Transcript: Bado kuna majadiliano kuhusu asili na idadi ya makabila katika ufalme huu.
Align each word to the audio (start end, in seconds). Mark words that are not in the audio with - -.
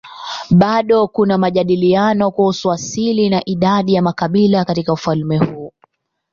Bado 0.49 1.07
kuna 1.07 1.37
majadiliano 1.37 2.31
kuhusu 2.31 2.71
asili 2.71 3.29
na 3.29 3.41
idadi 3.45 3.93
ya 3.93 4.01
makabila 4.01 4.65
katika 4.65 4.93
ufalme 4.93 5.37
huu. 5.37 5.73